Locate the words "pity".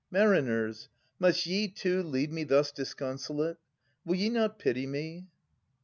4.57-4.87